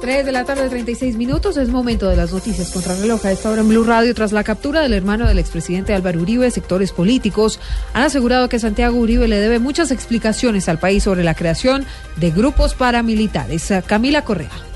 3 0.00 0.24
de 0.24 0.32
la 0.32 0.44
tarde, 0.44 0.68
36 0.68 1.16
minutos. 1.16 1.56
Es 1.56 1.68
momento 1.68 2.08
de 2.08 2.16
las 2.16 2.32
noticias 2.32 2.70
contra 2.72 2.94
reloj. 2.96 3.24
A 3.26 3.32
esta 3.32 3.50
hora 3.50 3.60
en 3.60 3.68
Blue 3.68 3.84
Radio, 3.84 4.14
tras 4.14 4.32
la 4.32 4.44
captura 4.44 4.80
del 4.80 4.94
hermano 4.94 5.28
del 5.28 5.38
expresidente 5.38 5.92
Álvaro 5.92 6.20
Uribe, 6.20 6.50
sectores 6.50 6.92
políticos 6.92 7.60
han 7.92 8.04
asegurado 8.04 8.48
que 8.48 8.58
Santiago 8.58 8.98
Uribe 8.98 9.28
le 9.28 9.36
debe 9.36 9.58
muchas 9.58 9.90
explicaciones 9.90 10.68
al 10.68 10.78
país 10.78 11.02
sobre 11.02 11.22
la 11.22 11.34
creación 11.34 11.84
de 12.16 12.30
grupos 12.30 12.74
paramilitares. 12.74 13.72
Camila 13.86 14.22
Correa. 14.22 14.70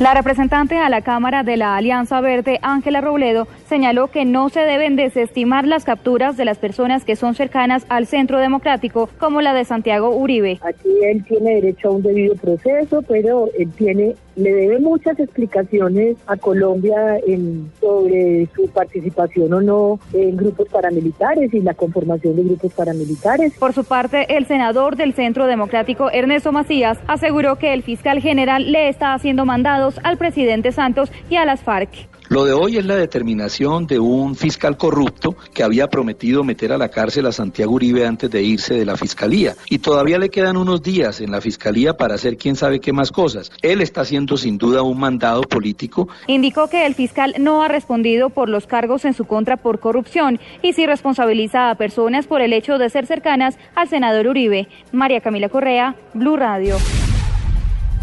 La 0.00 0.14
representante 0.14 0.78
a 0.78 0.88
la 0.88 1.02
Cámara 1.02 1.42
de 1.42 1.58
la 1.58 1.76
Alianza 1.76 2.22
Verde, 2.22 2.58
Ángela 2.62 3.02
Robledo, 3.02 3.46
señaló 3.68 4.06
que 4.06 4.24
no 4.24 4.48
se 4.48 4.60
deben 4.60 4.96
desestimar 4.96 5.66
las 5.66 5.84
capturas 5.84 6.38
de 6.38 6.46
las 6.46 6.56
personas 6.56 7.04
que 7.04 7.16
son 7.16 7.34
cercanas 7.34 7.84
al 7.90 8.06
centro 8.06 8.38
democrático, 8.38 9.10
como 9.18 9.42
la 9.42 9.52
de 9.52 9.66
Santiago 9.66 10.16
Uribe. 10.16 10.58
Aquí 10.62 10.88
él 11.02 11.22
tiene 11.26 11.56
derecho 11.56 11.88
a 11.88 11.90
un 11.90 12.02
debido 12.02 12.34
proceso, 12.36 13.02
pero 13.02 13.50
él 13.58 13.70
tiene 13.72 14.14
le 14.40 14.52
debe 14.52 14.80
muchas 14.80 15.18
explicaciones 15.18 16.16
a 16.26 16.36
Colombia 16.36 17.18
en, 17.26 17.70
sobre 17.80 18.48
su 18.54 18.68
participación 18.68 19.52
o 19.52 19.60
no 19.60 20.00
en 20.12 20.36
grupos 20.36 20.68
paramilitares 20.68 21.52
y 21.52 21.60
la 21.60 21.74
conformación 21.74 22.36
de 22.36 22.44
grupos 22.44 22.72
paramilitares. 22.72 23.52
Por 23.58 23.72
su 23.72 23.84
parte, 23.84 24.36
el 24.36 24.46
senador 24.46 24.96
del 24.96 25.14
Centro 25.14 25.46
Democrático, 25.46 26.10
Ernesto 26.10 26.52
Macías, 26.52 26.98
aseguró 27.06 27.56
que 27.56 27.74
el 27.74 27.82
fiscal 27.82 28.20
general 28.20 28.72
le 28.72 28.88
está 28.88 29.14
haciendo 29.14 29.44
mandados 29.44 30.00
al 30.02 30.16
presidente 30.16 30.72
Santos 30.72 31.12
y 31.28 31.36
a 31.36 31.44
las 31.44 31.62
FARC. 31.62 32.08
Lo 32.30 32.44
de 32.44 32.52
hoy 32.52 32.76
es 32.76 32.86
la 32.86 32.94
determinación 32.94 33.88
de 33.88 33.98
un 33.98 34.36
fiscal 34.36 34.76
corrupto 34.76 35.34
que 35.52 35.64
había 35.64 35.88
prometido 35.88 36.44
meter 36.44 36.72
a 36.72 36.78
la 36.78 36.88
cárcel 36.88 37.26
a 37.26 37.32
Santiago 37.32 37.72
Uribe 37.72 38.06
antes 38.06 38.30
de 38.30 38.40
irse 38.40 38.74
de 38.74 38.84
la 38.84 38.96
fiscalía. 38.96 39.56
Y 39.68 39.80
todavía 39.80 40.16
le 40.16 40.28
quedan 40.28 40.56
unos 40.56 40.80
días 40.80 41.20
en 41.20 41.32
la 41.32 41.40
fiscalía 41.40 41.96
para 41.96 42.14
hacer 42.14 42.36
quién 42.36 42.54
sabe 42.54 42.78
qué 42.78 42.92
más 42.92 43.10
cosas. 43.10 43.50
Él 43.62 43.80
está 43.80 44.02
haciendo 44.02 44.36
sin 44.36 44.58
duda 44.58 44.82
un 44.82 45.00
mandado 45.00 45.42
político. 45.42 46.08
Indicó 46.28 46.68
que 46.70 46.86
el 46.86 46.94
fiscal 46.94 47.34
no 47.40 47.64
ha 47.64 47.68
respondido 47.68 48.30
por 48.30 48.48
los 48.48 48.68
cargos 48.68 49.04
en 49.04 49.14
su 49.14 49.24
contra 49.24 49.56
por 49.56 49.80
corrupción 49.80 50.38
y 50.62 50.72
sí 50.72 50.86
responsabiliza 50.86 51.68
a 51.68 51.74
personas 51.74 52.28
por 52.28 52.42
el 52.42 52.52
hecho 52.52 52.78
de 52.78 52.90
ser 52.90 53.06
cercanas 53.06 53.58
al 53.74 53.88
senador 53.88 54.28
Uribe. 54.28 54.68
María 54.92 55.20
Camila 55.20 55.48
Correa, 55.48 55.96
Blue 56.14 56.36
Radio. 56.36 56.76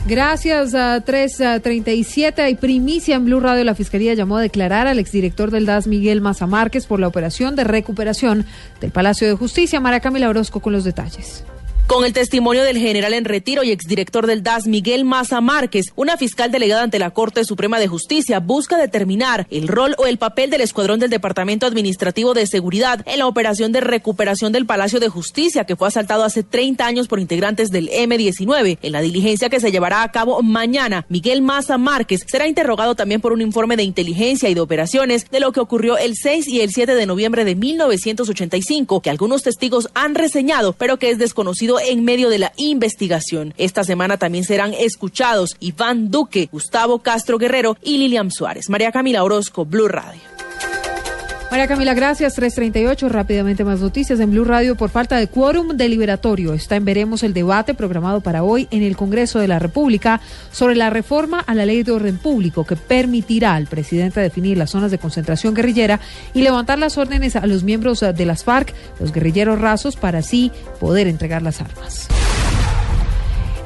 Gracias 0.07 0.73
a 0.73 1.01
337. 1.01 2.41
Hay 2.41 2.55
primicia 2.55 3.17
en 3.17 3.25
Blue 3.25 3.41
Radio. 3.41 3.65
La 3.65 3.75
Fiscalía 3.75 4.13
llamó 4.13 4.37
a 4.37 4.41
declarar 4.41 4.87
al 4.87 4.99
exdirector 4.99 5.51
del 5.51 5.65
DAS, 5.65 5.85
Miguel 5.85 6.21
Maza 6.21 6.47
Márquez, 6.47 6.85
por 6.85 7.01
la 7.01 7.09
operación 7.09 7.57
de 7.57 7.65
recuperación 7.65 8.45
del 8.79 8.91
Palacio 8.91 9.27
de 9.27 9.33
Justicia. 9.33 9.81
María 9.81 9.99
Camila 9.99 10.29
Orozco 10.29 10.61
con 10.61 10.71
los 10.71 10.85
detalles. 10.85 11.43
Con 11.87 12.03
el 12.03 12.11
testimonio 12.11 12.63
del 12.63 12.77
general 12.77 13.13
en 13.13 13.23
retiro 13.23 13.63
y 13.63 13.71
exdirector 13.71 14.27
del 14.27 14.43
DAS, 14.43 14.67
Miguel 14.67 15.05
Maza 15.05 15.39
Márquez, 15.39 15.85
una 15.95 16.17
fiscal 16.17 16.51
delegada 16.51 16.83
ante 16.83 16.99
la 16.99 17.11
Corte 17.11 17.45
Suprema 17.45 17.79
de 17.79 17.87
Justicia 17.87 18.41
busca 18.41 18.77
determinar 18.77 19.47
el 19.49 19.69
rol 19.69 19.95
o 19.97 20.05
el 20.05 20.17
papel 20.17 20.49
del 20.49 20.59
escuadrón 20.59 20.99
del 20.99 21.09
Departamento 21.09 21.65
Administrativo 21.65 22.33
de 22.33 22.45
Seguridad 22.45 23.05
en 23.05 23.19
la 23.19 23.25
operación 23.25 23.71
de 23.71 23.79
recuperación 23.79 24.51
del 24.51 24.65
Palacio 24.65 24.99
de 24.99 25.07
Justicia 25.07 25.63
que 25.63 25.77
fue 25.77 25.87
asaltado 25.87 26.25
hace 26.25 26.43
30 26.43 26.85
años 26.85 27.07
por 27.07 27.21
integrantes 27.21 27.69
del 27.69 27.87
M-19. 27.89 28.79
En 28.81 28.91
la 28.91 28.99
diligencia 28.99 29.47
que 29.47 29.61
se 29.61 29.71
llevará 29.71 30.03
a 30.03 30.11
cabo 30.11 30.41
mañana, 30.41 31.05
Miguel 31.07 31.41
Maza 31.41 31.77
Márquez 31.77 32.25
será 32.27 32.47
interrogado 32.47 32.95
también 32.95 33.21
por 33.21 33.31
un 33.31 33.39
informe 33.39 33.77
de 33.77 33.83
inteligencia 33.83 34.49
y 34.49 34.53
de 34.53 34.61
operaciones 34.61 35.31
de 35.31 35.39
lo 35.39 35.53
que 35.53 35.61
ocurrió 35.61 35.97
el 35.97 36.17
6 36.17 36.49
y 36.49 36.59
el 36.59 36.71
7 36.71 36.95
de 36.95 37.05
noviembre 37.05 37.45
de 37.45 37.55
1985, 37.55 39.01
que 39.01 39.09
algunos 39.09 39.41
testigos 39.41 39.87
han 39.93 40.15
reseñado, 40.15 40.73
pero 40.73 40.99
que 40.99 41.11
es 41.11 41.17
desconocido 41.17 41.76
en 41.79 42.03
medio 42.03 42.29
de 42.29 42.39
la 42.39 42.53
investigación. 42.57 43.53
Esta 43.57 43.83
semana 43.83 44.17
también 44.17 44.43
serán 44.43 44.73
escuchados 44.73 45.55
Iván 45.59 46.11
Duque, 46.11 46.49
Gustavo 46.51 46.99
Castro 46.99 47.37
Guerrero 47.37 47.77
y 47.81 47.97
Lilian 47.97 48.31
Suárez. 48.31 48.69
María 48.69 48.91
Camila 48.91 49.23
Orozco, 49.23 49.65
Blue 49.65 49.87
Radio. 49.87 50.26
María 51.49 51.67
Camila, 51.67 51.93
gracias. 51.93 52.33
338. 52.35 53.07
Rápidamente 53.07 53.63
más 53.63 53.79
noticias 53.79 54.19
en 54.19 54.31
Blue 54.31 54.43
Radio. 54.43 54.75
Por 54.75 54.89
falta 54.89 55.15
de 55.15 55.27
quórum 55.27 55.77
deliberatorio, 55.77 56.53
está 56.53 56.75
en 56.75 56.83
veremos 56.83 57.23
el 57.23 57.33
debate 57.33 57.73
programado 57.73 58.19
para 58.19 58.43
hoy 58.43 58.67
en 58.69 58.83
el 58.83 58.97
Congreso 58.97 59.39
de 59.39 59.47
la 59.47 59.57
República 59.57 60.19
sobre 60.51 60.75
la 60.75 60.89
reforma 60.89 61.39
a 61.39 61.55
la 61.55 61.65
ley 61.65 61.83
de 61.83 61.93
orden 61.93 62.17
público 62.17 62.65
que 62.65 62.75
permitirá 62.75 63.55
al 63.55 63.67
presidente 63.67 64.19
definir 64.19 64.57
las 64.57 64.71
zonas 64.71 64.91
de 64.91 64.97
concentración 64.97 65.53
guerrillera 65.53 66.01
y 66.33 66.41
levantar 66.41 66.79
las 66.79 66.97
órdenes 66.97 67.37
a 67.37 67.45
los 67.45 67.63
miembros 67.63 68.01
de 68.01 68.25
las 68.25 68.43
FARC, 68.43 68.73
los 68.99 69.13
guerrilleros 69.13 69.59
rasos, 69.59 69.95
para 69.95 70.19
así 70.19 70.51
poder 70.79 71.07
entregar 71.07 71.41
las 71.41 71.61
armas. 71.61 72.09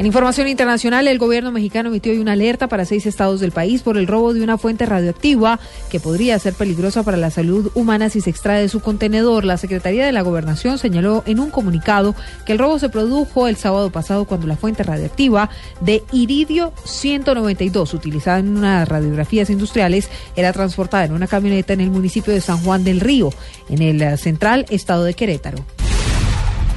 En 0.01 0.07
información 0.07 0.47
internacional, 0.47 1.07
el 1.07 1.19
gobierno 1.19 1.51
mexicano 1.51 1.89
emitió 1.89 2.12
hoy 2.12 2.17
una 2.17 2.31
alerta 2.31 2.67
para 2.67 2.85
seis 2.85 3.06
estados 3.06 3.39
del 3.39 3.51
país 3.51 3.84
por 3.84 4.00
el 4.00 4.07
robo 4.07 4.34
de 4.34 4.41
una 4.41 4.57
fuente 4.57 4.88
radioactiva 4.88 5.59
que 5.91 6.00
podría 6.00 6.39
ser 6.39 6.56
peligrosa 6.56 7.03
para 7.03 7.17
la 7.17 7.29
salud 7.29 7.69
humana 7.75 8.09
si 8.09 8.19
se 8.19 8.31
extrae 8.31 8.63
de 8.63 8.67
su 8.67 8.79
contenedor. 8.79 9.45
La 9.45 9.57
Secretaría 9.57 10.03
de 10.03 10.12
la 10.12 10.23
Gobernación 10.23 10.79
señaló 10.79 11.22
en 11.28 11.39
un 11.39 11.51
comunicado 11.51 12.16
que 12.47 12.53
el 12.53 12.57
robo 12.57 12.79
se 12.79 12.89
produjo 12.89 13.47
el 13.47 13.57
sábado 13.57 13.91
pasado 13.91 14.25
cuando 14.25 14.47
la 14.47 14.56
fuente 14.56 14.81
radioactiva 14.81 15.51
de 15.81 16.01
iridio 16.12 16.73
192, 16.83 17.94
utilizada 17.94 18.39
en 18.39 18.57
unas 18.57 18.89
radiografías 18.89 19.51
industriales, 19.51 20.09
era 20.35 20.51
transportada 20.51 21.06
en 21.06 21.13
una 21.13 21.28
camioneta 21.28 21.73
en 21.73 21.81
el 21.81 21.91
municipio 21.91 22.33
de 22.33 22.41
San 22.41 22.57
Juan 22.63 22.83
del 22.83 23.01
Río, 23.01 23.29
en 23.69 23.83
el 23.83 24.18
central 24.18 24.66
estado 24.72 25.03
de 25.03 25.13
Querétaro. 25.13 25.63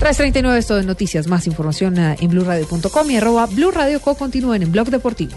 339 0.04 0.58
esto 0.58 0.76
de 0.76 0.84
noticias, 0.84 1.28
más 1.28 1.46
información 1.46 1.96
en 1.96 2.28
blurradio.com 2.28 3.10
y 3.10 3.16
arroba 3.16 3.46
blurradioco 3.46 4.14
continúen 4.14 4.62
en 4.62 4.70
Blog 4.70 4.90
Deportivo. 4.90 5.34